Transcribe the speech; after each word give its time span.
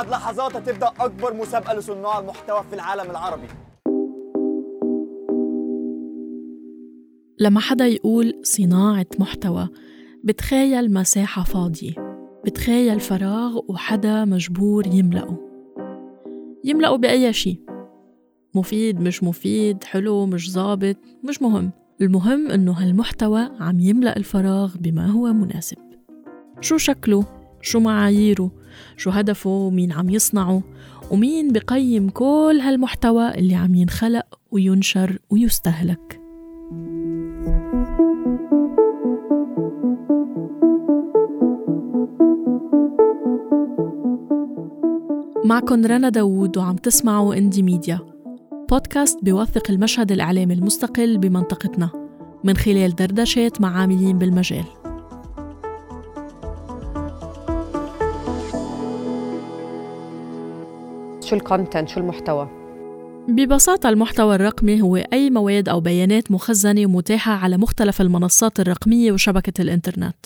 بعد 0.00 0.10
لحظات 0.10 0.56
هتبدأ 0.56 0.90
أكبر 1.00 1.34
مسابقة 1.34 1.74
لصناع 1.74 2.18
المحتوى 2.18 2.62
في 2.70 2.74
العالم 2.74 3.10
العربي. 3.10 3.46
لما 7.40 7.60
حدا 7.60 7.86
يقول 7.86 8.34
صناعة 8.42 9.06
محتوى 9.18 9.68
بتخيل 10.24 10.92
مساحة 10.92 11.42
فاضية 11.42 11.92
بتخيل 12.44 13.00
فراغ 13.00 13.60
وحدا 13.68 14.24
مجبور 14.24 14.86
يملأه. 14.86 15.36
يملأه 16.64 16.96
بأي 16.96 17.32
شيء. 17.32 17.60
مفيد 18.54 19.00
مش 19.00 19.22
مفيد 19.22 19.84
حلو 19.84 20.26
مش 20.26 20.50
ظابط 20.52 20.96
مش 21.24 21.42
مهم. 21.42 21.70
المهم 22.00 22.50
إنه 22.50 22.72
هالمحتوى 22.72 23.50
عم 23.60 23.80
يملأ 23.80 24.16
الفراغ 24.16 24.76
بما 24.76 25.06
هو 25.06 25.32
مناسب. 25.32 25.78
شو 26.60 26.76
شكله؟ 26.76 27.24
شو 27.62 27.80
معاييره؟ 27.80 28.59
شو 28.96 29.10
هدفه 29.10 29.50
ومين 29.50 29.92
عم 29.92 30.10
يصنعه 30.10 30.62
ومين 31.10 31.52
بقيم 31.52 32.08
كل 32.08 32.58
هالمحتوى 32.62 33.34
اللي 33.34 33.54
عم 33.54 33.74
ينخلق 33.74 34.38
وينشر 34.50 35.18
ويستهلك. 35.30 36.20
معكن 45.44 45.86
رنا 45.86 46.08
داوود 46.08 46.58
وعم 46.58 46.76
تسمعوا 46.76 47.34
اندي 47.34 47.62
ميديا 47.62 47.98
بودكاست 48.70 49.24
بيوثق 49.24 49.70
المشهد 49.70 50.12
الإعلامي 50.12 50.54
المستقل 50.54 51.18
بمنطقتنا 51.18 51.90
من 52.44 52.56
خلال 52.56 52.94
دردشات 52.94 53.60
مع 53.60 53.80
عاملين 53.80 54.18
بالمجال. 54.18 54.79
شو 61.30 61.36
الكونتنت 61.36 61.88
شو 61.88 62.00
المحتوى؟ 62.00 62.48
ببساطة 63.28 63.88
المحتوى 63.88 64.34
الرقمي 64.34 64.82
هو 64.82 64.96
أي 64.96 65.30
مواد 65.30 65.68
أو 65.68 65.80
بيانات 65.80 66.30
مخزنة 66.30 66.86
ومتاحة 66.86 67.32
على 67.32 67.56
مختلف 67.56 68.00
المنصات 68.00 68.60
الرقمية 68.60 69.12
وشبكة 69.12 69.62
الإنترنت. 69.62 70.16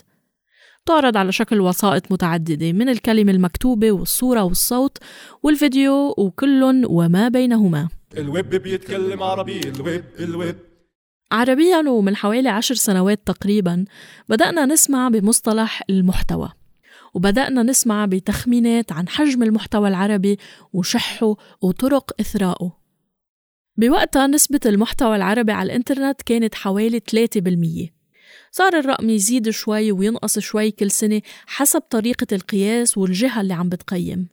تعرض 0.86 1.16
على 1.16 1.32
شكل 1.32 1.60
وسائط 1.60 2.12
متعددة 2.12 2.72
من 2.72 2.88
الكلمة 2.88 3.32
المكتوبة 3.32 3.92
والصورة 3.92 4.42
والصوت 4.42 4.98
والفيديو 5.42 6.14
وكل 6.18 6.84
وما 6.86 7.28
بينهما. 7.28 7.88
الويب 8.18 8.50
بيتكلم 8.50 9.22
عربي 9.22 9.60
الويب 9.60 10.04
الويب. 10.20 10.56
عربيا 11.32 11.88
ومن 11.88 12.16
حوالي 12.16 12.48
عشر 12.48 12.74
سنوات 12.74 13.20
تقريبا 13.26 13.84
بدأنا 14.28 14.66
نسمع 14.66 15.08
بمصطلح 15.08 15.82
المحتوى. 15.90 16.63
وبدأنا 17.14 17.62
نسمع 17.62 18.06
بتخمينات 18.06 18.92
عن 18.92 19.08
حجم 19.08 19.42
المحتوى 19.42 19.88
العربي 19.88 20.38
وشحه 20.72 21.36
وطرق 21.62 22.20
إثراءه 22.20 22.78
بوقتها 23.76 24.26
نسبة 24.26 24.60
المحتوى 24.66 25.16
العربي 25.16 25.52
على 25.52 25.66
الإنترنت 25.66 26.22
كانت 26.22 26.54
حوالي 26.54 27.00
3% 27.00 27.94
صار 28.50 28.78
الرقم 28.78 29.10
يزيد 29.10 29.50
شوي 29.50 29.92
وينقص 29.92 30.38
شوي 30.38 30.70
كل 30.70 30.90
سنة 30.90 31.22
حسب 31.46 31.80
طريقة 31.80 32.26
القياس 32.32 32.98
والجهة 32.98 33.40
اللي 33.40 33.54
عم 33.54 33.68
بتقيم. 33.68 34.28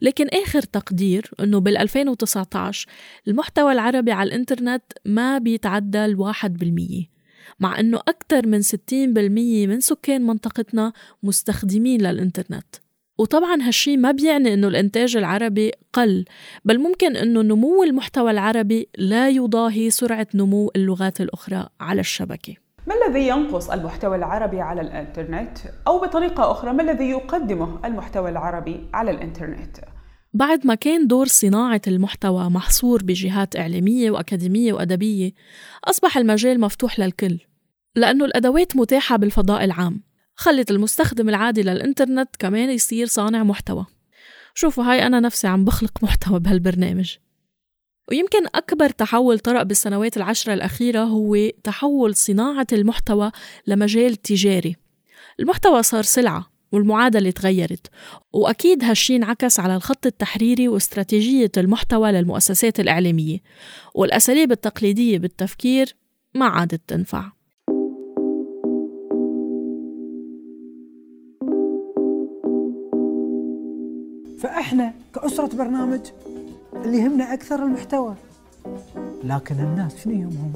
لكن 0.00 0.28
آخر 0.28 0.62
تقدير 0.62 1.30
أنه 1.40 1.60
بال 1.60 1.76
2019 1.76 2.88
المحتوى 3.28 3.72
العربي 3.72 4.12
على 4.12 4.28
الإنترنت 4.28 4.82
ما 5.04 5.38
بيتعدى 5.38 6.04
الواحد 6.04 6.56
بالمية. 6.56 7.17
مع 7.60 7.80
أنه 7.80 7.98
أكثر 7.98 8.46
من 8.46 8.62
60% 8.62 9.66
من 9.68 9.80
سكان 9.80 10.26
منطقتنا 10.26 10.92
مستخدمين 11.22 12.02
للإنترنت. 12.02 12.76
وطبعا 13.18 13.62
هالشي 13.62 13.96
ما 13.96 14.10
بيعني 14.10 14.54
إنه 14.54 14.68
الإنتاج 14.68 15.16
العربي 15.16 15.72
قل 15.92 16.24
بل 16.64 16.78
ممكن 16.78 17.16
إنه 17.16 17.42
نمو 17.42 17.82
المحتوى 17.82 18.30
العربي 18.30 18.88
لا 18.98 19.28
يضاهي 19.28 19.90
سرعة 19.90 20.26
نمو 20.34 20.70
اللغات 20.76 21.20
الأخرى 21.20 21.68
على 21.80 22.00
الشبكة. 22.00 22.54
ما 22.86 22.94
الذي 23.06 23.28
ينقص 23.28 23.70
المحتوى 23.70 24.16
العربي 24.16 24.60
على 24.60 24.80
الإنترنت؟ 24.80 25.58
أو 25.86 25.98
بطريقة 25.98 26.50
أخرى 26.50 26.72
ما 26.72 26.82
الذي 26.82 27.10
يقدمه 27.10 27.86
المحتوى 27.86 28.30
العربي 28.30 28.88
على 28.94 29.10
الإنترنت؟ 29.10 29.76
بعد 30.38 30.66
ما 30.66 30.74
كان 30.74 31.06
دور 31.06 31.26
صناعة 31.26 31.80
المحتوى 31.86 32.50
محصور 32.50 33.02
بجهات 33.02 33.56
إعلامية 33.56 34.10
وأكاديمية 34.10 34.72
وأدبية 34.72 35.32
أصبح 35.84 36.16
المجال 36.16 36.60
مفتوح 36.60 37.00
للكل 37.00 37.38
لأنه 37.96 38.24
الأدوات 38.24 38.76
متاحة 38.76 39.16
بالفضاء 39.16 39.64
العام. 39.64 40.02
خلت 40.34 40.70
المستخدم 40.70 41.28
العادي 41.28 41.62
للإنترنت 41.62 42.28
كمان 42.38 42.70
يصير 42.70 43.06
صانع 43.06 43.42
محتوى. 43.42 43.86
شوفوا 44.54 44.84
هاي 44.84 45.06
أنا 45.06 45.20
نفسي 45.20 45.46
عم 45.46 45.64
بخلق 45.64 46.02
محتوى 46.02 46.40
بهالبرنامج. 46.40 47.16
ويمكن 48.10 48.46
أكبر 48.54 48.90
تحول 48.90 49.38
طرأ 49.38 49.62
بالسنوات 49.62 50.16
العشرة 50.16 50.54
الأخيرة 50.54 51.00
هو 51.00 51.36
تحول 51.64 52.14
صناعة 52.14 52.66
المحتوى 52.72 53.30
لمجال 53.66 54.16
تجاري. 54.16 54.76
المحتوى 55.40 55.82
صار 55.82 56.02
سلعة 56.02 56.57
والمعادلة 56.72 57.30
تغيرت. 57.30 57.86
وأكيد 58.32 58.84
هالشي 58.84 59.16
انعكس 59.16 59.60
على 59.60 59.76
الخط 59.76 60.06
التحريري 60.06 60.68
واستراتيجية 60.68 61.52
المحتوى 61.56 62.12
للمؤسسات 62.12 62.80
الإعلامية. 62.80 63.38
والأساليب 63.94 64.52
التقليدية 64.52 65.18
بالتفكير 65.18 65.96
ما 66.34 66.46
عادت 66.46 66.80
تنفع. 66.86 67.24
فإحنا 74.38 74.94
كأسرة 75.14 75.56
برنامج 75.56 76.00
اللي 76.84 76.98
يهمنا 76.98 77.34
أكثر 77.34 77.64
المحتوى. 77.64 78.14
لكن 79.24 79.54
الناس 79.54 80.04
شنو 80.04 80.12
يهمهم؟ 80.12 80.52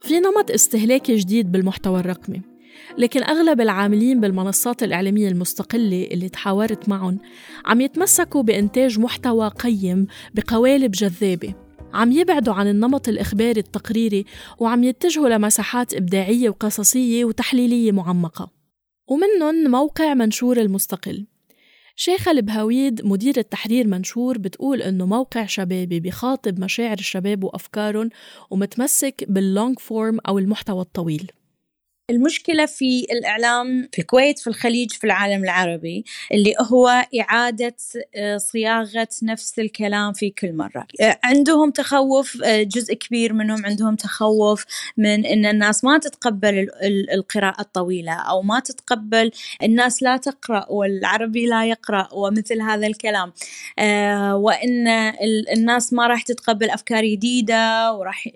في 0.00 0.20
نمط 0.20 0.50
استهلاكي 0.50 1.16
جديد 1.16 1.52
بالمحتوى 1.52 2.00
الرقمي. 2.00 2.55
لكن 2.98 3.22
أغلب 3.22 3.60
العاملين 3.60 4.20
بالمنصات 4.20 4.82
الإعلامية 4.82 5.28
المستقلة 5.28 6.08
اللي 6.10 6.28
تحاورت 6.28 6.88
معهم 6.88 7.18
عم 7.66 7.80
يتمسكوا 7.80 8.42
بإنتاج 8.42 8.98
محتوى 8.98 9.48
قيم 9.48 10.06
بقوالب 10.34 10.90
جذابة. 10.90 11.54
عم 11.94 12.12
يبعدوا 12.12 12.54
عن 12.54 12.68
النمط 12.68 13.08
الإخباري 13.08 13.60
التقريري 13.60 14.24
وعم 14.58 14.84
يتجهوا 14.84 15.28
لمساحات 15.28 15.94
إبداعية 15.94 16.48
وقصصية 16.48 17.24
وتحليلية 17.24 17.92
معمقة. 17.92 18.50
ومنهم 19.08 19.70
موقع 19.70 20.14
منشور 20.14 20.56
المستقل. 20.56 21.26
شيخة 21.98 22.30
البهويد 22.30 23.06
مديرة 23.06 23.40
تحرير 23.40 23.86
منشور 23.86 24.38
بتقول 24.38 24.82
إنه 24.82 25.06
موقع 25.06 25.46
شبابي 25.46 26.00
بيخاطب 26.00 26.60
مشاعر 26.60 26.98
الشباب 26.98 27.44
وأفكارهم 27.44 28.08
ومتمسك 28.50 29.24
بال 29.28 29.45
long 29.45 29.78
form 29.78 30.18
أو 30.28 30.38
المحتوى 30.38 30.80
الطويل. 30.80 31.30
المشكلة 32.10 32.66
في 32.66 33.06
الإعلام 33.12 33.88
في 33.92 33.98
الكويت 33.98 34.38
في 34.38 34.46
الخليج 34.46 34.92
في 34.92 35.04
العالم 35.04 35.44
العربي 35.44 36.04
اللي 36.32 36.54
هو 36.60 37.06
إعادة 37.20 37.76
آه، 38.16 38.36
صياغة 38.36 39.08
نفس 39.22 39.58
الكلام 39.58 40.12
في 40.12 40.30
كل 40.30 40.52
مرة. 40.52 40.86
آه، 41.00 41.18
عندهم 41.24 41.70
تخوف 41.70 42.42
آه، 42.44 42.62
جزء 42.62 42.94
كبير 42.94 43.32
منهم 43.32 43.66
عندهم 43.66 43.96
تخوف 43.96 44.64
من 44.96 45.26
أن 45.26 45.46
الناس 45.46 45.84
ما 45.84 45.98
تتقبل 45.98 46.68
القراءة 47.12 47.60
الطويلة 47.60 48.12
أو 48.12 48.42
ما 48.42 48.60
تتقبل 48.60 49.30
الناس 49.62 50.02
لا 50.02 50.16
تقرأ 50.16 50.66
والعربي 50.70 51.46
لا 51.46 51.66
يقرأ 51.66 52.08
ومثل 52.12 52.60
هذا 52.60 52.86
الكلام. 52.86 53.32
وأن 54.32 54.88
الناس 55.56 55.92
ما 55.92 56.06
راح 56.06 56.22
تتقبل 56.22 56.70
أفكار 56.70 57.04
جديدة 57.04 57.92
وراح 57.92 58.28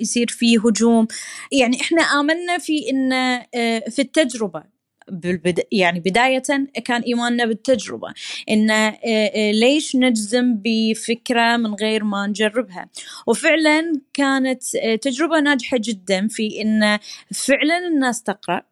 يصير 0.00 0.26
فيه 0.28 0.58
هجوم. 0.58 1.06
يعني 1.52 1.80
إحنا 1.80 2.02
آمنا 2.02 2.58
في 2.58 2.90
أن 2.90 3.11
آه، 3.12 3.78
في 3.90 4.02
التجربة. 4.02 4.62
بالبد... 5.08 5.60
يعني 5.72 6.00
بداية 6.00 6.42
كان 6.84 7.00
إيماننا 7.02 7.44
بالتجربة 7.44 8.08
إن 8.50 8.70
آه، 8.70 8.98
آه، 9.06 9.50
ليش 9.50 9.96
نجزم 9.96 10.58
بفكرة 10.64 11.56
من 11.56 11.74
غير 11.74 12.04
ما 12.04 12.26
نجربها. 12.26 12.88
وفعلا 13.26 13.92
كانت 14.14 14.62
تجربة 15.02 15.40
ناجحة 15.40 15.78
جدا 15.80 16.28
في 16.28 16.62
إن 16.62 16.98
فعلا 17.32 17.78
الناس 17.78 18.22
تقرأ 18.22 18.62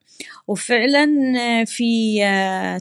وفعلا 0.47 1.07
في 1.65 2.21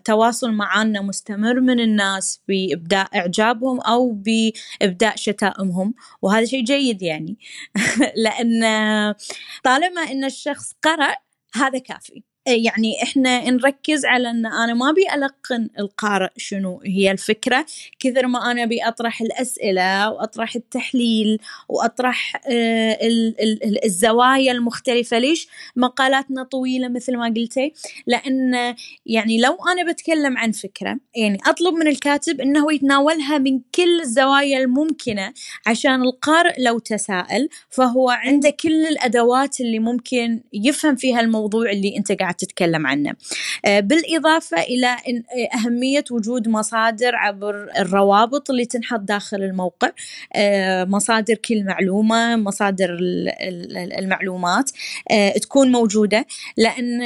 تواصل 0.05 0.51
معنا 0.51 1.01
مستمر 1.01 1.59
من 1.59 1.79
الناس 1.79 2.41
بإبداء 2.47 3.17
إعجابهم 3.17 3.81
أو 3.81 4.11
بإبداء 4.11 5.15
شتائمهم. 5.15 5.93
وهذا 6.21 6.45
شيء 6.45 6.63
جيد 6.63 7.01
يعني. 7.01 7.37
لأن 8.23 8.61
طالما 9.63 10.01
أن 10.01 10.25
الشخص 10.25 10.73
قرأ 10.83 11.15
هذا 11.55 11.79
كافي. 11.79 12.23
يعني 12.47 13.03
إحنا 13.03 13.49
نركز 13.49 14.05
على 14.05 14.29
إن 14.29 14.45
أنا 14.45 14.73
ما 14.73 14.89
أبي 14.89 15.01
ألقن 15.15 15.69
القارئ 15.79 16.29
شنو 16.37 16.81
هي 16.85 17.11
الفكرة. 17.11 17.65
كثر 17.99 18.27
ما 18.27 18.51
أنا 18.51 18.63
أبي 18.63 18.83
أطرح 18.83 19.21
الأسئلة 19.21 20.09
وأطرح 20.09 20.55
التحليل 20.55 21.39
وأطرح 21.69 22.41
آه، 22.47 22.97
الزوايا 23.85 24.51
المختلفة 24.51 25.19
ليش 25.19 25.47
مقالاتنا 25.75 26.43
طويلة 26.43 26.87
مثل 26.87 27.17
ما 27.17 27.33
قلتي؟ 27.37 27.73
لأن 28.07 28.75
يعني 29.05 29.41
لو 29.41 29.57
أنا 29.71 29.91
بتكلم 29.91 30.37
عن 30.37 30.51
فكرة 30.51 30.97
يعني 31.15 31.37
أطلب 31.47 31.73
من 31.73 31.87
الكاتب 31.87 32.41
إنه 32.41 32.73
يتناولها 32.73 33.37
من 33.37 33.59
كل 33.75 34.01
الزوايا 34.01 34.57
الممكنة 34.57 35.33
عشان 35.67 36.01
القارئ 36.01 36.61
لو 36.61 36.79
تساءل 36.79 37.49
فهو 37.69 38.09
عنده 38.09 38.49
كل 38.49 38.85
الأدوات 38.85 39.61
اللي 39.61 39.79
ممكن 39.79 40.41
يفهم 40.53 40.95
فيها 40.95 41.19
الموضوع 41.19 41.71
اللي 41.71 41.97
أنت 41.97 42.11
قاعد 42.11 42.28
تتكلم 42.31 42.87
عنه. 42.87 43.13
آه، 43.65 43.79
بالإضافة 43.79 44.61
إلى 44.61 44.87
آه، 44.87 45.57
أهمية 45.57 46.03
وجود 46.11 46.47
مصادر 46.47 47.15
عبر 47.15 47.69
الروابط 47.79 48.49
اللي 48.49 48.65
تنحط 48.65 48.99
داخل 48.99 49.43
الموقع. 49.43 49.91
آه، 50.35 50.83
مصادر 50.83 51.35
كل 51.35 51.63
معلومة 51.63 52.35
مصادر 52.35 52.97
المعلومات 53.99 54.71
تكون 55.41 55.71
موجودة. 55.71 56.25
لأن 56.57 57.01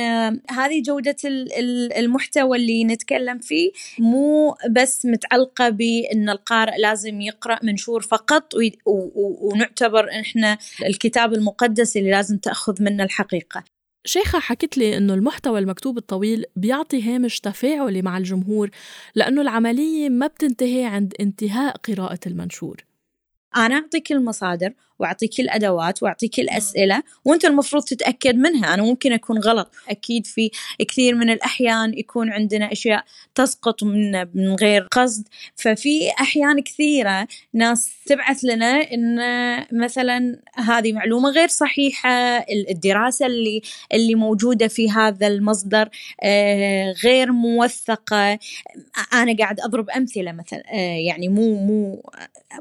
هذه 0.49 0.81
جودة 0.81 1.15
المحتوى 1.97 2.57
اللي 2.57 2.83
نتكلم 2.83 3.39
فيه 3.39 3.71
مو 3.99 4.55
بس 4.69 5.05
متعلقة 5.05 5.69
بأن 5.69 6.29
القارئ 6.29 6.77
لازم 6.77 7.21
يقرأ 7.21 7.59
منشور 7.63 8.01
فقط 8.01 8.53
ونعتبر 9.41 10.09
إحنا 10.09 10.57
الكتاب 10.85 11.33
المقدس 11.33 11.97
اللي 11.97 12.11
لازم 12.11 12.37
تأخذ 12.37 12.83
منه 12.83 13.03
الحقيقة. 13.03 13.72
شيخة 14.05 14.39
حكت 14.39 14.77
لي 14.77 14.97
إنه 14.97 15.13
المحتوى 15.13 15.59
المكتوب 15.59 15.97
الطويل 15.97 16.45
بيعطي 16.55 17.01
هامش 17.01 17.39
تفاعلي 17.39 18.01
مع 18.01 18.17
الجمهور 18.17 18.69
لأنه 19.15 19.41
العملية 19.41 20.09
ما 20.09 20.27
بتنتهي 20.27 20.85
عند 20.85 21.13
انتهاء 21.19 21.77
قراءة 21.77 22.19
المنشور. 22.27 22.85
أنا 23.55 23.75
أعطيك 23.75 24.11
المصادر 24.11 24.73
وأعطيك 24.99 25.39
الادوات 25.39 26.03
وأعطيك 26.03 26.39
الاسئله 26.39 27.03
وأنت 27.25 27.45
المفروض 27.45 27.83
تتأكد 27.83 28.35
منها. 28.35 28.73
أنا 28.73 28.83
ممكن 28.83 29.11
أكون 29.13 29.37
غلط. 29.39 29.71
أكيد 29.89 30.25
في 30.25 30.51
كثير 30.87 31.15
من 31.15 31.29
الأحيان 31.29 31.93
يكون 31.97 32.31
عندنا 32.31 32.71
أشياء 32.71 33.03
تسقط 33.35 33.83
من 33.83 34.11
من 34.33 34.55
غير 34.55 34.87
قصد. 34.91 35.27
ففي 35.55 36.11
أحيان 36.21 36.59
كثيرة 36.61 37.27
ناس 37.53 37.91
تبعث 38.05 38.39
لنا 38.43 38.91
إن 38.91 39.19
مثلا 39.71 40.39
هذه 40.55 40.93
معلومة 40.93 41.29
غير 41.29 41.47
صحيحة 41.47 42.09
الدراسة 42.69 43.25
اللي 43.25 43.61
اللي 43.93 44.15
موجودة 44.15 44.67
في 44.67 44.91
هذا 44.91 45.27
المصدر 45.27 45.89
آه، 46.23 46.93
غير 47.03 47.31
موثقة. 47.31 48.39
أنا 49.13 49.35
قاعد 49.39 49.59
أضرب 49.59 49.89
أمثلة 49.89 50.31
مثلا 50.31 50.63
آه، 50.73 50.97
يعني 51.07 51.27
مو 51.27 51.55
مو 51.55 52.03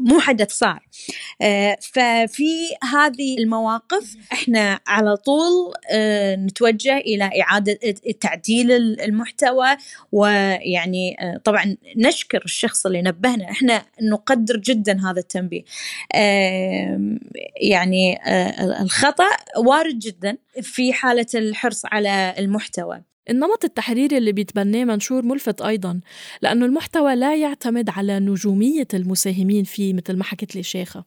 مو 0.00 0.20
حدث 0.20 0.50
صار. 0.50 0.87
آه، 1.43 1.79
ف 1.81 1.99
في 2.26 2.69
هذه 2.82 3.38
المواقف 3.38 4.16
إحنا 4.32 4.80
على 4.86 5.16
طول 5.16 5.72
آه، 5.90 6.36
نتوجه 6.36 6.96
إلى 6.96 7.30
إعادة 7.42 7.78
تعديل 8.20 8.72
المحتوى 9.00 9.76
ويعني 10.12 11.16
آه، 11.20 11.36
طبعا 11.44 11.76
نشكر 11.96 12.42
الشخص 12.44 12.86
اللي 12.86 13.02
نبهنا. 13.02 13.50
إحنا 13.50 13.82
نقدر 14.02 14.56
جدا 14.56 15.10
هذا 15.10 15.20
التنبيه. 15.20 15.62
يعني 17.60 18.19
آه، 18.26 18.82
الخطأ 18.82 19.30
وارد 19.56 19.98
جدا 19.98 20.38
في 20.62 20.92
حالة 20.92 21.26
الحرص 21.34 21.82
على 21.86 22.34
المحتوى. 22.38 23.02
النمط 23.30 23.64
التحريري 23.64 24.19
اللي 24.19 24.32
بيتبناه 24.32 24.84
منشور 24.84 25.24
ملفت 25.24 25.62
أيضا 25.62 26.00
لأنه 26.42 26.66
المحتوى 26.66 27.16
لا 27.16 27.36
يعتمد 27.36 27.90
على 27.90 28.19
نجومية 28.19 28.88
المساهمين 28.94 29.64
فيه 29.64 29.94
مثل 29.94 30.16
ما 30.16 30.24
حكت 30.24 30.56
لي 30.56 30.62
شيخة 30.62 31.04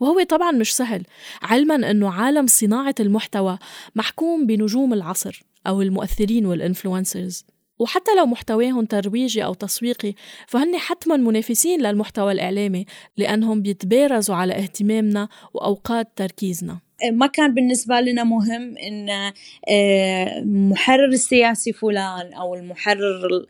وهو 0.00 0.22
طبعا 0.22 0.50
مش 0.50 0.76
سهل. 0.76 1.02
علما 1.42 1.90
أنه 1.90 2.10
عالم 2.10 2.46
صناعة 2.46 2.94
المحتوى 3.00 3.58
محكوم 3.94 4.46
بنجوم 4.46 4.92
العصر 4.92 5.42
أو 5.66 5.82
المؤثرين 5.82 6.46
والإنفلونسرز 6.46 7.44
وحتى 7.78 8.14
لو 8.14 8.26
محتواهم 8.26 8.84
ترويجي 8.84 9.44
أو 9.44 9.54
تسويقي 9.54 10.14
فهن 10.46 10.78
حتما 10.78 11.16
منافسين 11.16 11.82
للمحتوى 11.82 12.32
الإعلامي 12.32 12.86
لأنهم 13.16 13.62
بيتبارزوا 13.62 14.36
على 14.36 14.52
اهتمامنا 14.52 15.28
وأوقات 15.54 16.08
تركيزنا. 16.16 16.80
ما 17.12 17.26
كان 17.26 17.54
بالنسبة 17.54 18.00
لنا 18.00 18.24
مهم 18.24 18.76
إن 18.78 19.32
آه، 19.68 20.42
محرر 20.44 21.08
السياسي 21.08 21.72
فلان 21.72 22.32
أو 22.32 22.54
المحرر 22.54 23.46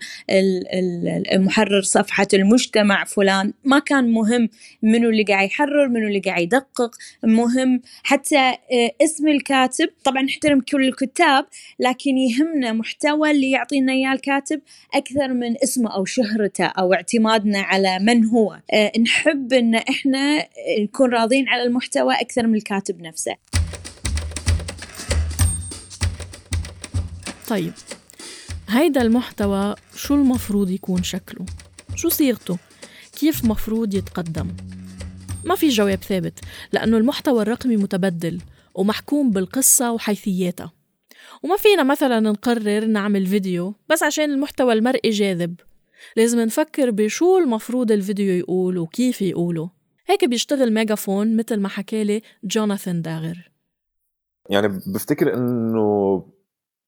المحرر 1.32 1.82
صفحة 1.82 2.26
المجتمع 2.34 3.04
فلان. 3.04 3.52
ما 3.64 3.78
كان 3.78 4.12
مهم 4.12 4.48
منو 4.82 5.08
اللي 5.10 5.22
قاعد 5.22 5.46
يحرر 5.46 5.88
منو 5.88 6.06
اللي 6.08 6.20
قاعد 6.20 6.42
يدقق. 6.42 6.90
مهم 7.24 7.82
حتى 8.02 8.38
آه، 8.38 8.90
اسم 9.02 9.28
الكاتب. 9.28 9.88
طبعا 10.04 10.22
نحترم 10.22 10.60
كل 10.60 10.88
الكتاب 10.88 11.46
لكن 11.78 12.18
يهمنا 12.18 12.72
محتوى 12.72 13.30
اللي 13.30 13.50
يعطينا 13.50 13.92
إياه 13.92 14.12
الكاتب 14.12 14.60
أكثر 14.94 15.28
من 15.28 15.56
اسمه 15.62 15.94
أو 15.94 16.04
شهرته 16.04 16.64
أو 16.66 16.94
اعتمادنا 16.94 17.60
على 17.60 17.98
من 17.98 18.24
هو. 18.24 18.58
آه، 18.72 18.92
نحب 18.98 19.52
إن 19.52 19.74
إحنا 19.74 20.46
نكون 20.78 21.10
راضين 21.10 21.48
على 21.48 21.62
المحتوى 21.62 22.14
أكثر 22.14 22.46
من 22.46 22.54
الكاتب 22.54 23.02
نفسه. 23.02 23.36
طيب 27.50 27.72
هيدا 28.68 29.02
المحتوى 29.02 29.74
شو 29.94 30.14
المفروض 30.14 30.70
يكون 30.70 31.02
شكله؟ 31.02 31.46
شو 31.94 32.08
صيغته؟ 32.08 32.58
كيف 33.18 33.44
مفروض 33.44 33.94
يتقدم؟ 33.94 34.48
ما 35.44 35.54
في 35.54 35.68
جواب 35.68 35.98
ثابت 35.98 36.38
لأنه 36.72 36.96
المحتوى 36.96 37.42
الرقمي 37.42 37.76
متبدل 37.76 38.40
ومحكوم 38.74 39.30
بالقصة 39.30 39.92
وحيثياتها 39.92 40.72
وما 41.42 41.56
فينا 41.56 41.82
مثلا 41.82 42.20
نقرر 42.20 42.84
نعمل 42.84 43.26
فيديو 43.26 43.74
بس 43.88 44.02
عشان 44.02 44.30
المحتوى 44.30 44.72
المرئي 44.72 45.10
جاذب 45.10 45.54
لازم 46.16 46.40
نفكر 46.40 46.90
بشو 46.90 47.38
المفروض 47.38 47.92
الفيديو 47.92 48.34
يقول 48.34 48.78
وكيف 48.78 49.22
يقوله 49.22 49.70
هيك 50.06 50.24
بيشتغل 50.24 50.74
ميجافون 50.74 51.36
مثل 51.36 51.60
ما 51.60 51.68
حكالي 51.68 52.22
جوناثان 52.44 53.02
داغر 53.02 53.50
يعني 54.50 54.68
بفتكر 54.68 55.34
إنه 55.34 56.24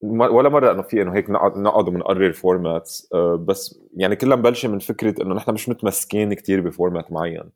ولا 0.03 0.49
مرة 0.49 0.71
إنه 0.71 0.81
في 0.81 1.01
إنه 1.01 1.15
هيك 1.15 1.29
نقعد 1.29 1.57
نقعد 1.57 1.87
ونقرر 1.87 2.31
formats 2.33 3.09
آه، 3.13 3.35
بس 3.35 3.79
يعني 3.97 4.15
كلها 4.15 4.37
مبلشة 4.37 4.69
من 4.69 4.79
فكرة 4.79 5.23
إنه 5.23 5.35
نحن 5.35 5.51
مش 5.53 5.69
متمسكين 5.69 6.33
كتير 6.33 6.61
ب 6.61 6.68
format 6.68 7.11
معين. 7.11 7.49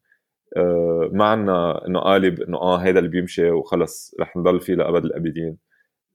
آه، 0.57 1.09
ما 1.13 1.25
عنا 1.25 1.87
إنه 1.87 1.99
قالب 1.99 2.41
إنه 2.41 2.57
آه 2.57 2.77
هذا 2.77 2.99
اللي 2.99 3.09
بيمشي 3.09 3.51
وخلص 3.51 4.15
رح 4.19 4.37
نضل 4.37 4.59
فيه 4.61 4.75
لأبد 4.75 5.05
الأبدين. 5.05 5.57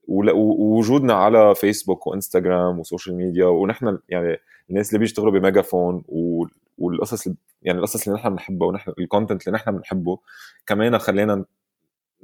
ووجودنا 0.07 1.13
على 1.13 1.55
فيسبوك 1.55 2.07
وانستغرام 2.07 2.79
و 2.79 2.84
social 2.84 3.15
media 3.15 3.45
ونحن 3.45 3.97
يعني 4.09 4.37
الناس 4.69 4.89
اللي 4.89 4.99
بيشتغلوا 4.99 5.31
بميجافون 5.31 6.03
والقصص 6.77 7.27
يعني 7.61 7.77
القصص 7.79 8.07
اللي 8.07 8.19
نحن 8.19 8.29
بنحبها 8.29 8.67
ونحن 8.67 8.93
ال 8.99 9.05
content 9.05 9.47
اللي 9.47 9.55
نحن 9.55 9.71
بنحبه 9.77 10.19
كمان 10.65 10.97
خلينا 10.97 11.45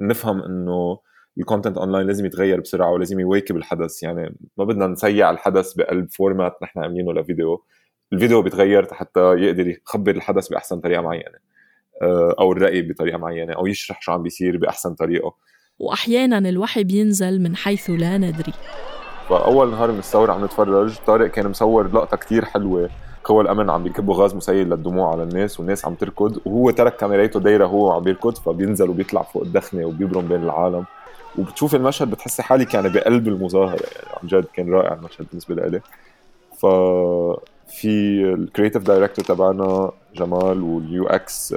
نفهم 0.00 0.42
إنه 0.42 0.98
ال 1.38 1.43
content 1.43 1.78
online 1.78 2.06
لازم 2.06 2.26
يتغير 2.26 2.60
بسرعة 2.60 2.90
ولازم 2.92 3.20
يواكب 3.20 3.56
الحدث. 3.56 4.02
يعني 4.02 4.36
ما 4.56 4.64
بدنا 4.64 4.86
نسَيّع 4.86 5.30
الحدث 5.30 5.72
بقلب 5.72 6.10
format 6.10 6.58
نحن 6.62 6.78
عاملينه 6.78 7.12
لفيديو. 7.12 7.64
الفيديو 8.12 8.42
بيتغير 8.42 8.94
حتى 8.94 9.20
يقدر 9.20 9.66
يخبر 9.66 10.10
الحدث 10.10 10.48
بأحسن 10.48 10.80
طريقة 10.80 11.02
معينة 11.02 11.38
آه، 12.02 12.34
أو 12.40 12.52
الرأي 12.52 12.82
بطريقة 12.82 13.18
معينة 13.18 13.52
أو 13.52 13.66
يشرح 13.66 14.02
شو 14.02 14.12
عم 14.12 14.22
بيصير 14.22 14.56
بأحسن 14.56 14.94
طريقة. 14.94 15.34
واحيانا 15.78 16.48
الوحي 16.48 16.84
بينزل 16.84 17.42
من 17.42 17.56
حيث 17.56 17.90
لا 17.90 18.18
ندري. 18.18 18.52
فأول 19.28 19.70
نهار 19.70 19.92
من 19.92 19.98
الثورة 19.98 20.32
عم 20.32 20.44
نتفرج 20.44 20.98
طارق 21.06 21.30
كان 21.30 21.48
مصور 21.48 21.88
لقطة 21.88 22.16
كتير 22.16 22.44
حلوة. 22.44 22.90
قوى 23.24 23.42
الأمن 23.42 23.70
عم 23.70 23.84
بيكبوا 23.84 24.14
غاز 24.14 24.34
مسيل 24.34 24.70
للدموع 24.70 25.12
على 25.12 25.22
الناس 25.22 25.60
والناس 25.60 25.84
عم 25.84 25.94
تركض 25.94 26.40
وهو 26.44 26.70
ترك 26.70 26.96
كاميرته 26.96 27.40
دايرة 27.40 27.66
هو 27.66 27.92
عم 27.92 28.02
بيركض 28.02 28.38
فبينزل 28.38 28.90
وبيطلع 28.90 29.22
فوق 29.22 29.42
الدخنة 29.42 29.86
وبيبرم 29.86 30.28
بين 30.28 30.42
العالم. 30.42 30.84
وبتشوف 31.38 31.74
المشهد 31.74 32.10
بتحسي 32.10 32.42
حالك 32.42 32.74
يعني 32.74 32.88
بقلب 32.88 33.28
المظاهرة 33.28 33.82
يعني 33.82 34.18
عن 34.22 34.28
جد 34.28 34.44
كان 34.54 34.72
رائع 34.72 34.92
المشهد 34.92 35.26
بالنسبة 35.28 35.54
لي. 35.54 35.80
ف 36.58 36.66
في 37.72 38.22
ال 38.34 38.39
creative 38.39 38.82
director 38.82 39.24
تبعنا 39.24 39.92
جمال 40.14 40.62
وال 40.62 41.06
UX 41.06 41.54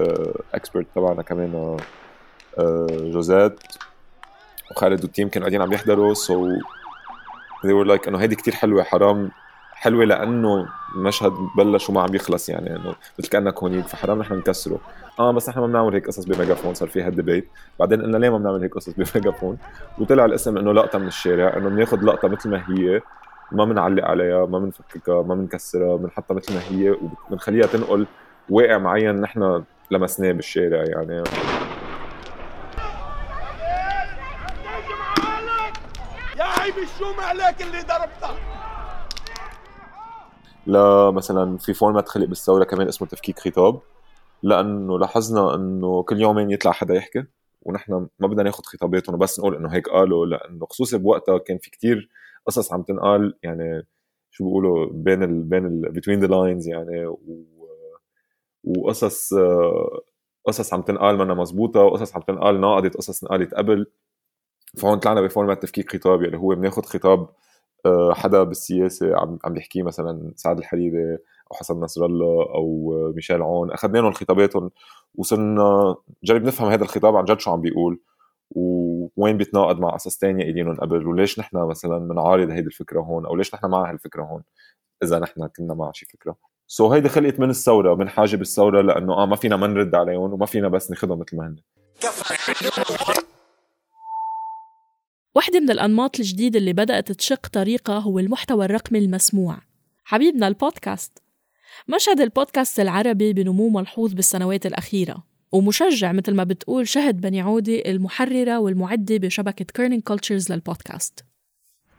expert 0.54 0.86
تبعنا 0.96 1.22
كمان 1.22 1.78
آه، 2.60 2.88
جوزات 2.92 3.60
وخالد 4.72 5.04
وال 5.04 5.13
team 5.13 5.30
كانوا 5.30 5.48
قاعدين 5.48 5.62
عم 5.62 5.74
يحضروا. 5.74 6.14
so 6.14 6.56
so 6.56 7.68
they 7.68 7.72
were 7.72 7.88
like 7.98 8.08
إنه 8.08 8.18
هيدي 8.18 8.36
كتير 8.36 8.56
حلوة 8.56 8.84
حرام 8.84 9.32
حلوة 9.84 10.06
لأنه 10.06 10.68
المشهد 10.96 11.34
بلش 11.58 11.90
وما 11.90 12.02
عم 12.02 12.16
يخلص 12.16 12.50
يعني 12.50 12.76
إنه 12.76 12.96
مثل 13.20 13.30
كأنك 13.30 13.64
هونيك 13.64 13.88
فحرام 13.88 14.20
نحن 14.20 14.34
نكسره. 14.34 14.80
آه 15.20 15.32
بس 15.32 15.50
نحن 15.50 15.60
ما 15.60 15.68
بنعمل 15.68 15.94
هيك 15.94 16.08
قصص 16.08 16.26
بميجافون 16.26 16.74
صار 16.74 16.88
في 16.88 17.02
هال 17.02 17.13
debate 17.13 17.48
بعدين 17.80 18.02
قلنا 18.02 18.18
ليه 18.18 18.30
ما 18.30 18.38
بنعمل 18.38 18.62
هيك 18.62 18.76
قصص 18.76 18.94
بميجافون؟ 18.98 19.58
وطلع 19.98 20.26
الاسم 20.26 20.58
إنه 20.58 20.74
لقطة 20.74 21.00
من 21.00 21.08
الشارع 21.08 21.58
إنه 21.58 21.70
بناخذ 21.70 22.04
لقطة 22.04 22.28
مثل 22.28 22.50
ما 22.50 22.64
هي 22.70 23.02
ما 23.52 23.66
بنعلق 23.66 24.06
عليها 24.06 24.46
ما 24.46 24.60
بنفككها 24.60 25.22
ما 25.22 25.36
بنكسرها 25.36 25.98
بنحطها 25.98 26.36
مثل 26.36 26.54
ما 26.54 26.62
هي 26.70 26.96
وبنخليها 27.30 27.66
تنقل 27.68 28.08
واقع 28.50 28.78
معين 28.78 29.22
نحن 29.22 29.64
لمسناه 29.92 30.32
بالشارع 30.32 30.84
يعني. 30.84 31.24
يا 36.40 36.44
عيب 36.44 36.74
شو 37.00 37.22
عليك 37.22 37.62
اللي 37.62 37.82
ضربتك؟ 37.82 38.43
لا 40.68 41.12
مثلا 41.12 41.58
في 41.58 41.74
فورمات 41.74 42.10
خلق 42.10 42.26
بالثوره 42.26 42.64
كمان 42.64 42.88
اسمه 42.88 43.08
تفكيك 43.08 43.40
خطاب 43.40 43.80
لأنه 44.44 45.00
لاحظنا 45.00 45.56
إنه 45.56 46.04
كل 46.04 46.22
يومين 46.22 46.52
يطلع 46.52 46.72
حدا 46.72 46.94
يحكي 46.94 47.26
ونحن 47.62 48.08
ما 48.20 48.28
بدنا 48.28 48.44
ناخذ 48.44 48.64
خطاباتهم 48.64 49.16
وبس 49.16 49.40
نقول 49.40 49.56
إنه 49.56 49.70
هيك 49.70 49.90
قالوا 49.90 50.26
لأنه 50.26 50.66
خصوصي 50.66 50.98
بوقتها 50.98 51.38
كان 51.38 51.58
في 51.58 51.72
كتير 51.72 52.10
قصص 52.48 52.74
عم 52.74 52.84
تنقال 52.84 53.34
يعني 53.44 53.88
شو 54.32 54.44
بيقولوا 54.46 54.90
بين 54.92 55.24
ال 55.24 55.44
بين 55.44 55.66
ال 55.66 56.20
the 56.20 56.28
lines 56.28 56.68
يعني 56.68 57.06
و 57.06 57.20
وقصص 58.64 59.34
قصص 60.46 60.74
عم 60.74 60.82
تنقال 60.82 61.18
منا 61.18 61.34
مزبوطة 61.34 61.80
وقصص 61.80 62.16
عم 62.16 62.22
تنقال 62.22 62.62
ناقضت 62.62 62.98
قصص 62.98 63.24
انقالت 63.24 63.54
قبل. 63.54 63.86
فهون 64.78 65.00
طلعنا 65.00 65.22
ب 65.22 65.28
format 65.28 65.64
تفكيك 65.64 65.96
خطاب 65.96 66.24
يعني 66.24 66.38
هو 66.38 66.56
بناخذ 66.56 66.82
خطاب 66.84 67.30
حدا 68.12 68.44
بالسياسة 68.44 69.16
عم 69.16 69.40
عم 69.46 69.54
بيحكيه 69.54 69.84
مثلا 69.84 70.34
سعد 70.36 70.58
الحريري 70.58 71.14
أو 71.52 71.56
حسن 71.56 71.80
نصر 71.80 72.06
الله 72.06 72.44
أو 72.56 72.92
ميشيل 73.16 73.42
عون 73.42 73.72
اخذنا 73.72 73.98
لهم 73.98 74.12
خطاباتهم 74.12 74.72
وصرنا 75.16 75.96
نجرب 76.24 76.44
نفهم 76.44 76.70
هذا 76.70 76.84
الخطاب 76.84 77.16
عن 77.16 77.26
جد 77.26 77.40
شو 77.40 77.52
عم 77.52 77.62
بيقول 77.62 78.00
ووين 78.56 79.38
بيتناقض 79.38 79.80
مع 79.80 79.90
قصص 79.90 80.20
ثانية 80.20 80.44
قايلينهم 80.44 80.76
قبل 80.76 81.08
وليش 81.08 81.40
نحن 81.40 81.58
مثلا 81.58 81.98
بنعارض 81.98 82.50
هيدي 82.50 82.68
الفكرة 82.68 83.02
هون 83.02 83.26
أو 83.26 83.36
ليش 83.36 83.56
نحن 83.56 83.68
مع 83.68 83.90
هالفكره 83.90 84.24
هون 84.24 84.44
إذا 85.04 85.20
نحن 85.20 85.48
كنا 85.48 85.74
مع 85.74 85.92
شي 85.92 86.06
فكرة. 86.06 86.36
سو 86.68 86.90
so 86.90 86.92
هيدي 86.94 87.10
خلقت 87.10 87.40
من 87.40 87.50
الثورة 87.50 87.96
من 87.96 88.10
حاجة 88.10 88.36
بالثورة 88.36 88.82
لأنه 88.82 89.14
آه 89.14 89.26
ما 89.26 89.36
فينا 89.36 89.56
ما 89.56 89.68
نرد 89.68 89.96
عليهم 89.96 90.34
وما 90.34 90.46
فينا 90.46 90.68
بس 90.68 90.92
ناخذهم 90.92 91.20
مثل 91.20 91.38
ما 91.38 91.48
هن. 91.48 91.56
واحدة 95.36 95.60
من 95.60 95.72
الأنماط 95.72 96.20
الجديدة 96.20 96.60
اللي 96.60 96.74
بدأت 96.74 97.12
تشق 97.12 97.48
طريقها 97.48 98.00
هو 98.00 98.20
المحتوى 98.20 98.66
الرقمي 98.66 99.00
المسموع. 99.00 99.58
حبيبنا 100.04 100.48
البودكاست. 100.48 101.20
مشهد 101.88 102.22
البودكاست 102.22 102.80
العربي 102.80 103.34
بنمو 103.34 103.70
ملحوظ 103.70 104.14
بالسنوات 104.14 104.66
الأخيرة 104.66 105.24
ومشجع 105.52 106.12
مثل 106.12 106.34
ما 106.34 106.44
بتقول 106.44 106.88
شهد 106.88 107.22
بني 107.22 107.42
عودي 107.42 107.92
المحررة 107.92 108.60
والمعدة 108.60 109.18
بشبكة 109.18 109.66
Kerning 109.66 110.04
Cultures 110.04 110.52
للبودكاست. 110.52 111.26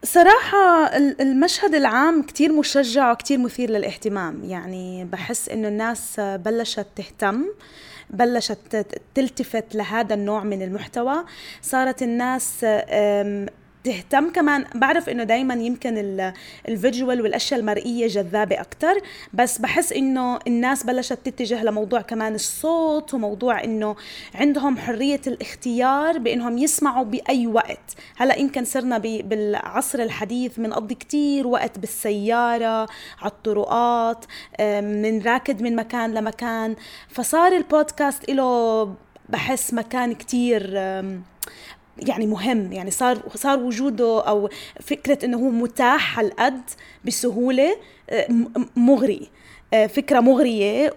صراحة 0.05 0.87
المشهد 0.97 1.75
العام 1.75 2.23
كتير 2.23 2.53
مشجع 2.53 3.13
وكتير 3.13 3.39
مثير 3.39 3.71
للاهتمام. 3.71 4.45
يعني 4.45 5.05
بحس 5.05 5.49
إنه 5.49 5.69
الناس 5.69 6.21
بلشت 6.21 6.87
تهتم 6.97 7.45
بلشت 8.11 8.87
تلتفت 9.15 9.75
لهذا 9.75 10.15
النوع 10.15 10.45
من 10.45 10.63
المحتوى. 10.63 11.25
صارت 11.63 12.03
الناس 12.03 12.67
تهتم 13.85 14.33
كمان. 14.33 14.65
بعرف 14.75 15.09
إنه 15.09 15.25
دائما 15.25 15.55
يمكن 15.55 16.33
ال 16.69 16.76
visual 16.76 17.23
والأشياء 17.23 17.61
المرئية 17.61 18.07
جذابة 18.07 18.61
أكثر 18.61 19.01
بس 19.33 19.59
بحس 19.59 19.93
إنه 19.93 20.39
الناس 20.47 20.83
بلشت 20.83 21.19
تتجه 21.25 21.65
لموضوع 21.65 22.01
كمان 22.01 22.35
الصوت 22.35 23.15
وموضوع 23.15 23.65
إنه 23.65 23.97
عندهم 24.35 24.79
حرية 24.79 25.21
الاختيار 25.27 26.19
بإنهم 26.19 26.59
يسمعوا 26.59 27.05
بأي 27.05 27.47
وقت. 27.47 27.95
هلأ 28.17 28.39
يمكن 28.39 28.65
صرنا 28.65 28.99
بالعصر 28.99 29.99
الحديث 29.99 30.61
بنقضي 30.61 30.95
كتير 30.95 31.47
وقت 31.47 31.79
بالسيارة 31.79 32.89
على 33.21 33.31
الطرقات 33.31 34.25
من 34.61 35.23
راكد 35.23 35.63
من 35.63 35.77
مكان 35.77 36.15
لمكان. 36.15 36.77
فصار 37.09 37.53
البودكاست 37.53 38.31
له 38.31 38.95
بحس 39.29 39.75
مكان 39.75 40.15
كتير 40.15 40.71
يعني 41.99 42.27
مهم 42.27 42.73
يعني 42.73 42.91
صار 42.91 43.19
صار 43.35 43.59
وجوده 43.59 44.23
أو 44.29 44.49
فكرة 44.81 45.25
إنه 45.25 45.39
هو 45.39 45.51
متاح 45.51 46.19
على 46.19 46.29
القد 46.29 46.63
بسهولة 47.05 47.77
آه، 48.11 48.29
مغري 48.77 49.31
آه، 49.75 49.87
فكرة 49.87 50.21
مغرية 50.21 50.95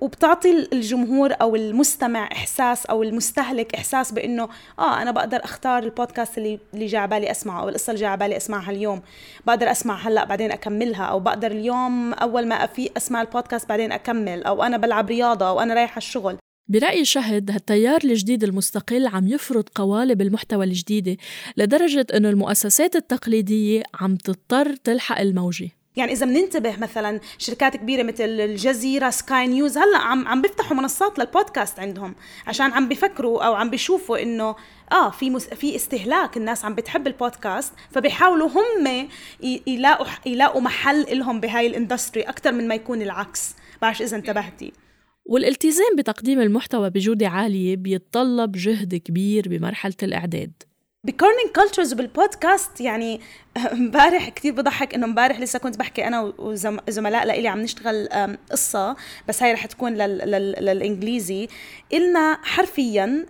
وبتعطي 0.00 0.68
الجمهور 0.72 1.34
أو 1.40 1.56
المستمع 1.56 2.28
إحساس 2.32 2.86
أو 2.86 3.02
المستهلك 3.02 3.74
إحساس 3.74 4.12
بإنه 4.12 4.48
آه 4.78 5.02
أنا 5.02 5.10
بقدر 5.10 5.44
أختار 5.44 5.82
البودكاست 5.82 6.38
اللي 6.38 6.58
اللي 6.74 6.86
جاي 6.86 7.00
على 7.00 7.10
بالي 7.10 7.30
أسمعه 7.30 7.62
أو 7.62 7.68
القصة 7.68 7.90
اللي 7.90 8.00
جاي 8.00 8.10
على 8.10 8.18
بالي 8.18 8.36
أسمعها 8.36 8.70
اليوم. 8.70 9.02
بقدر 9.46 9.70
أسمع 9.70 9.94
هلأ 9.96 10.24
بعدين 10.24 10.52
أكملها 10.52 11.04
أو 11.04 11.20
بقدر 11.20 11.50
اليوم 11.50 12.12
أول 12.12 12.46
ما 12.46 12.64
أفيق 12.64 12.92
أسمع 12.96 13.20
البودكاست 13.22 13.68
بعدين 13.68 13.92
أكمل 13.92 14.44
أو 14.44 14.62
أنا 14.62 14.76
بلعب 14.76 15.08
رياضة 15.08 15.48
أو 15.48 15.60
أنا 15.60 15.74
رايحه 15.74 15.98
الشغل. 15.98 16.36
برأي 16.68 17.04
شهد 17.04 17.50
هالتيار 17.50 18.00
الجديد 18.04 18.44
المستقل 18.44 19.06
عم 19.06 19.28
يفرض 19.28 19.68
قوالب 19.74 20.20
المحتوى 20.20 20.64
الجديدة 20.64 21.16
لدرجة 21.56 22.06
أنه 22.14 22.30
المؤسسات 22.30 22.96
التقليدية 22.96 23.82
عم 23.94 24.16
تضطر 24.16 24.76
تلحق 24.76 25.20
الموجة. 25.20 25.70
يعني 25.96 26.12
إذا 26.12 26.26
بننتبه 26.26 26.76
مثلا 26.76 27.20
شركات 27.38 27.76
كبيرة 27.76 28.02
مثل 28.02 28.24
الجزيرة 28.24 29.10
سكاي 29.10 29.46
نيوز 29.46 29.78
هلأ 29.78 29.98
عم 29.98 30.28
عم 30.28 30.42
بيفتحوا 30.42 30.76
منصات 30.76 31.18
للبودكاست 31.18 31.78
عندهم 31.80 32.14
عشان 32.46 32.72
عم 32.72 32.88
بيفكروا 32.88 33.42
أو 33.42 33.54
عم 33.54 33.70
بيشوفوا 33.70 34.22
إنه 34.22 34.56
آه 34.92 35.10
في 35.10 35.30
مس... 35.30 35.44
في 35.48 35.76
استهلاك 35.76 36.36
الناس 36.36 36.64
عم 36.64 36.74
بتحب 36.74 37.06
البودكاست 37.06 37.72
فبيحاولوا 37.90 38.48
هم 38.48 39.08
يلاقوا 39.66 40.06
يلاقوا 40.26 40.60
محل 40.60 41.18
لهم 41.18 41.40
بهاي 41.40 41.66
ال 41.66 41.72
industry 41.72 42.22
أكثر 42.22 42.52
من 42.52 42.68
ما 42.68 42.74
يكون 42.74 43.02
العكس. 43.02 43.54
بعرف 43.82 44.02
إذا 44.02 44.16
انتبهتي. 44.16 44.72
والالتزام 45.28 45.96
بتقديم 45.98 46.40
المحتوى 46.40 46.90
بجودة 46.90 47.28
عالية 47.28 47.76
بيتطلب 47.76 48.52
جهد 48.52 48.94
كبير 48.94 49.48
بمرحلة 49.48 49.94
الإعداد. 50.02 50.52
ب 51.04 51.10
Kerning 51.10 51.50
Cultures 51.54 51.92
وبالبودكاست 51.92 52.80
يعني 52.80 53.20
امبارح 53.72 54.28
كثير 54.28 54.52
بضحك 54.52 54.94
إنه 54.94 55.06
امبارح 55.06 55.40
لسه 55.40 55.58
كنت 55.58 55.76
بحكي 55.76 56.06
أنا 56.06 56.32
وزملاء 56.38 57.26
لإلي 57.26 57.48
عم 57.48 57.60
نشتغل 57.60 58.08
قصة 58.50 58.96
بس 59.28 59.42
هاي 59.42 59.52
رح 59.52 59.66
تكون 59.66 59.94
لل 59.94 60.18
لل 60.18 60.64
للإنجليزي. 60.64 61.48
إلنا 61.92 62.38
حرفيا 62.42 63.26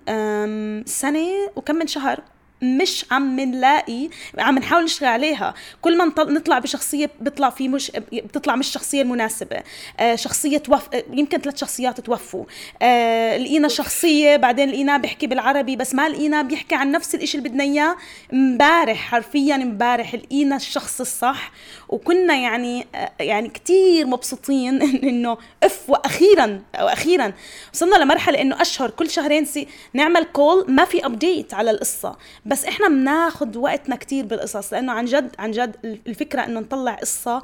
سنة 0.86 1.28
وكم 1.56 1.74
من 1.76 1.86
شهر 1.86 2.22
مش 2.62 3.06
عم 3.10 3.40
نلاقي 3.40 4.08
عم 4.38 4.58
نحاول 4.58 4.84
نشتغل 4.84 5.08
عليها. 5.08 5.54
كل 5.82 5.98
ما 5.98 6.04
نطلع 6.18 6.58
بشخصية 6.58 7.10
بيطلع 7.20 7.50
في 7.50 7.68
مش 7.68 7.92
بتطلع 8.12 8.56
مش 8.56 8.68
الشخصيه 8.68 9.02
المناسبة. 9.02 9.62
آه 10.00 10.14
شخصية 10.14 10.58
توف 10.58 10.88
يمكن 11.12 11.38
ثلاث 11.38 11.56
شخصيات 11.60 12.00
توفوا. 12.00 12.44
آه 12.82 13.36
لقينا 13.36 13.68
شخصية 13.68 14.36
بعدين 14.36 14.68
لقيناه 14.68 14.96
بيحكي 14.96 15.26
بالعربي 15.26 15.76
بس 15.76 15.94
ما 15.94 16.08
لقيناه 16.08 16.42
بيحكي 16.42 16.74
عن 16.74 16.90
نفس 16.90 17.14
الشيء 17.14 17.40
اللي 17.40 17.48
بدنا 17.50 17.64
إياه 17.64 17.96
امبارح 18.32 18.98
حرفيا 18.98 19.54
امبارح 19.54 20.14
لقينا 20.14 20.56
الشخص 20.56 21.00
الصح. 21.00 21.52
وكنا 21.88 22.34
يعني 22.34 22.86
آه 22.94 23.10
يعني 23.20 23.48
كثير 23.48 24.06
مبسوطين 24.06 24.82
إنه 25.10 25.38
أف 25.62 25.90
وأخيرا 25.90 26.62
وأخيرا 26.80 27.32
وصلنا 27.74 27.96
لمرحلة 27.96 28.40
إنه 28.40 28.60
أشهر 28.62 28.90
كل 28.90 29.10
شهرين 29.10 29.44
سي 29.44 29.68
نعمل 29.94 30.24
call 30.24 30.64
ما 30.68 30.84
في 30.84 31.06
update 31.06 31.54
على 31.54 31.70
القصة. 31.70 32.16
بس 32.46 32.64
إحنا 32.64 32.88
بناخذ 32.88 33.58
وقتنا 33.58 33.96
كتير 33.96 34.26
بالقصص 34.26 34.72
لأنه 34.72 34.92
عن 34.92 35.04
جد 35.04 35.30
عن 35.38 35.50
جد 35.50 36.00
الفكرة 36.06 36.44
إنه 36.44 36.60
نطلع 36.60 36.94
قصة 36.94 37.42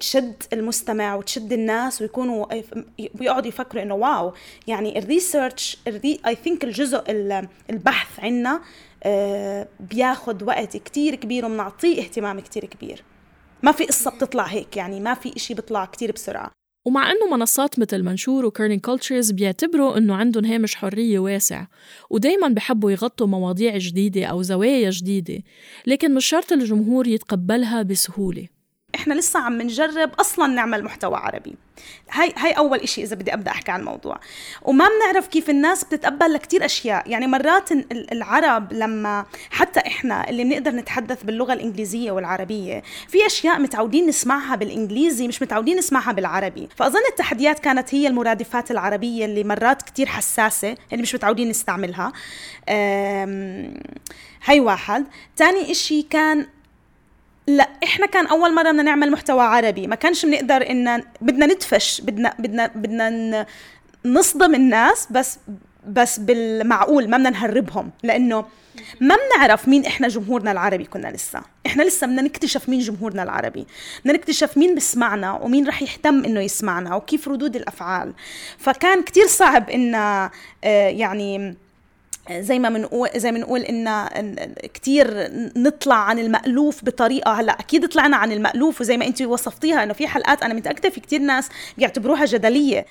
تشد 0.00 0.42
المستمع 0.52 1.14
وتشد 1.14 1.52
الناس 1.52 2.02
ويكونوا 2.02 2.46
بيقعدوا 3.14 3.48
يفكروا 3.48 3.82
إنه 3.82 3.94
wow. 3.94 4.32
يعني 4.66 4.98
ال 4.98 5.07
research 5.07 5.78
I 5.86 6.34
think 6.44 6.64
الجزء 6.64 7.02
البحث 7.70 8.20
عنا 8.20 8.60
أه، 9.04 9.68
بياخذ 9.80 10.44
وقت 10.44 10.76
كتير 10.76 11.14
كبير 11.14 11.44
وبنعطيه 11.44 12.02
اهتمام 12.02 12.40
كتير 12.40 12.64
كبير. 12.64 13.04
ما 13.62 13.72
في 13.72 13.84
قصة 13.84 14.10
بتطلع 14.10 14.44
هيك 14.44 14.76
يعني 14.76 15.00
ما 15.00 15.14
في 15.14 15.36
إشي 15.36 15.54
بيطلع 15.54 15.84
كتير 15.84 16.12
بسرعة. 16.12 16.57
ومع 16.84 17.10
إنه 17.10 17.36
منصات 17.36 17.78
مثل 17.78 18.02
منشور 18.02 18.46
و 18.46 18.50
Kerning 18.50 18.80
Cultures 18.80 19.30
بيعتبروا 19.30 19.98
إنه 19.98 20.14
عندهم 20.14 20.44
هامش 20.44 20.74
حرية 20.74 21.18
واسع 21.18 21.66
ودايما 22.10 22.48
بحبوا 22.48 22.90
يغطوا 22.90 23.26
مواضيع 23.26 23.76
جديدة 23.78 24.24
أو 24.24 24.42
زوايا 24.42 24.90
جديدة 24.90 25.42
لكن 25.86 26.14
مش 26.14 26.26
شرط 26.26 26.52
الجمهور 26.52 27.06
يتقبلها 27.06 27.82
بسهولة. 27.82 28.46
إحنا 28.94 29.14
لسه 29.14 29.40
عم 29.40 29.62
نجرب 29.62 30.10
أصلا 30.20 30.46
نعمل 30.46 30.84
محتوى 30.84 31.16
عربي. 31.16 31.54
هاي 32.10 32.32
هاي 32.36 32.52
أول 32.52 32.78
إشي 32.78 33.02
إذا 33.02 33.16
بدي 33.16 33.34
أبدأ 33.34 33.50
أحكي 33.50 33.70
عن 33.70 33.80
الموضوع. 33.80 34.20
وما 34.62 34.88
بنعرف 34.88 35.26
كيف 35.26 35.50
الناس 35.50 35.84
بتتقبل 35.84 36.32
لكتير 36.32 36.64
أشياء. 36.64 37.10
يعني 37.10 37.26
مرات 37.26 37.72
العرب 37.92 38.72
لما 38.72 39.24
حتى 39.50 39.80
إحنا 39.80 40.30
اللي 40.30 40.44
بنقدر 40.44 40.70
نتحدث 40.70 41.22
باللغة 41.22 41.52
الإنجليزية 41.52 42.10
والعربية 42.10 42.82
في 43.08 43.26
أشياء 43.26 43.60
متعودين 43.60 44.06
نسمعها 44.06 44.56
بالإنجليزي 44.56 45.28
مش 45.28 45.42
متعودين 45.42 45.76
نسمعها 45.76 46.12
بالعربي. 46.12 46.68
فأظن 46.76 47.00
التحديات 47.10 47.58
كانت 47.58 47.94
هي 47.94 48.06
المرادفات 48.06 48.70
العربية 48.70 49.24
اللي 49.24 49.44
مرات 49.44 49.82
كتير 49.82 50.06
حساسة 50.06 50.76
اللي 50.92 51.02
مش 51.02 51.14
متعودين 51.14 51.48
نستعملها. 51.48 52.12
هاي 54.44 54.60
واحد. 54.60 55.06
تاني 55.36 55.70
إشي 55.70 56.02
كان 56.02 56.46
لا 57.48 57.68
إحنا 57.84 58.06
كان 58.06 58.26
أول 58.26 58.54
مرة 58.54 58.70
بدنا 58.70 58.82
نعمل 58.82 59.10
محتوى 59.10 59.42
عربي 59.42 59.86
ما 59.86 59.94
كانش 59.94 60.26
بنقدر 60.26 60.70
إن 60.70 61.02
بدنا 61.20 61.46
ندفش 61.46 62.00
بدنا 62.00 62.34
بدنا 62.38 62.66
بدنا 62.66 63.46
نصدم 64.04 64.54
الناس 64.54 65.06
بس 65.10 65.38
بس 65.86 66.18
بالمعقول 66.18 67.10
ما 67.10 67.16
بدنا 67.16 67.30
نهربهم 67.30 67.90
لأنه 68.02 68.44
ما 69.00 69.16
بنعرف 69.16 69.68
مين 69.68 69.86
إحنا 69.86 70.08
جمهورنا 70.08 70.52
العربي 70.52 70.84
كنا 70.84 71.08
لسه. 71.08 71.42
إحنا 71.66 71.82
لسه 71.82 72.06
بدنا 72.06 72.22
نكتشف 72.22 72.68
مين 72.68 72.80
جمهورنا 72.80 73.22
العربي 73.22 73.66
بدنا 74.04 74.18
نكتشف 74.18 74.58
مين 74.58 74.74
بسمعنا 74.74 75.32
ومين 75.32 75.68
رح 75.68 75.82
يهتم 75.82 76.24
إنه 76.24 76.40
يسمعنا 76.40 76.94
وكيف 76.94 77.28
ردود 77.28 77.56
الأفعال. 77.56 78.12
فكان 78.58 79.02
كتير 79.02 79.26
صعب 79.26 79.70
إن 79.70 79.94
آه، 79.94 80.30
يعني 80.88 81.56
زي 82.32 82.58
ما 82.58 82.68
بنقول 82.68 83.08
زي 83.16 83.32
ما 83.32 83.38
بنقول 83.38 83.60
إن 83.60 83.88
كثير 84.74 85.28
نطلع 85.56 85.94
عن 85.96 86.18
المألوف 86.18 86.84
بطريقة. 86.84 87.32
هلأ 87.32 87.52
أكيد 87.52 87.88
طلعنا 87.88 88.16
عن 88.16 88.32
المألوف 88.32 88.80
وزي 88.80 88.96
ما 88.96 89.06
انت 89.06 89.22
وصفتيها 89.22 89.82
إنه 89.82 89.92
في 89.92 90.06
حلقات 90.06 90.42
أنا 90.42 90.54
متأكدة 90.54 90.88
في 90.88 91.00
كثير 91.00 91.20
ناس 91.20 91.48
بيعتبروها 91.78 92.24
جدلية. 92.24 92.84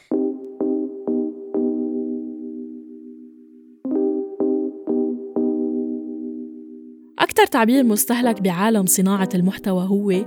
أكثر 7.19 7.45
تعبير 7.45 7.83
مستهلك 7.83 8.41
بعالم 8.41 8.85
صناعة 8.85 9.29
المحتوى 9.35 9.87
هو 9.87 10.25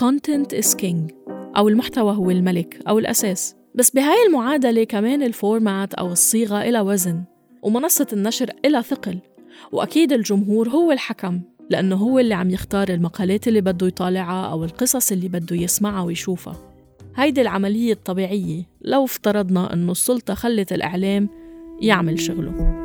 content 0.00 0.58
is 0.62 0.76
king 0.76 1.12
أو 1.56 1.68
المحتوى 1.68 2.16
هو 2.16 2.30
الملك 2.30 2.78
أو 2.88 2.98
الأساس. 2.98 3.56
بس 3.74 3.90
بهاي 3.90 4.26
المعادلة 4.26 4.84
كمان 4.84 5.22
الفورمات 5.22 5.94
أو 5.94 6.06
الصيغة 6.06 6.62
إلى 6.62 6.80
وزن. 6.80 7.24
ومنصة 7.62 8.06
النشر 8.12 8.50
إلها 8.64 8.80
ثقل. 8.80 9.18
وأكيد 9.72 10.12
الجمهور 10.12 10.68
هو 10.68 10.92
الحكم 10.92 11.40
لأنه 11.70 11.96
هو 11.96 12.18
اللي 12.18 12.34
عم 12.34 12.50
يختار 12.50 12.88
المقالات 12.88 13.48
اللي 13.48 13.60
بده 13.60 13.86
يطالعها 13.86 14.46
أو 14.52 14.64
القصص 14.64 15.12
اللي 15.12 15.28
بده 15.28 15.56
يسمعها 15.56 16.02
ويشوفها. 16.02 16.56
هيدي 17.16 17.40
العملية 17.40 17.92
الطبيعية 17.92 18.62
لو 18.82 19.04
افترضنا 19.04 19.72
أنه 19.72 19.92
السلطة 19.92 20.34
خلت 20.34 20.72
الإعلام 20.72 21.28
يعمل 21.80 22.20
شغله. 22.20 22.82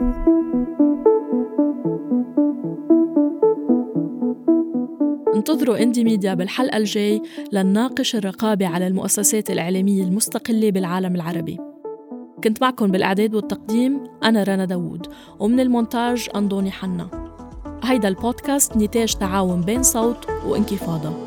انتظروا 5.35 5.83
إندي 5.83 6.03
ميديا 6.03 6.33
بالحلقة 6.33 6.77
الجاي 6.77 7.21
لنناقش 7.51 8.15
الرقابة 8.15 8.67
على 8.67 8.87
المؤسسات 8.87 9.51
الإعلامية 9.51 10.03
المستقلة 10.03 10.71
بالعالم 10.71 11.15
العربي. 11.15 11.66
كنت 12.47 12.61
معكم 12.61 12.87
بالإعداد 12.87 13.35
والتقديم 13.35 14.03
أنا 14.23 14.43
رنا 14.43 14.65
داوود 14.65 15.07
ومن 15.39 15.59
المونتاج 15.59 16.29
أندوني 16.35 16.71
حنا. 16.71 17.07
هيدا 17.83 18.07
البودكاست 18.07 18.77
نتاج 18.77 19.13
تعاون 19.13 19.61
بين 19.61 19.83
صوت 19.83 20.27
وانكفاضة. 20.45 21.26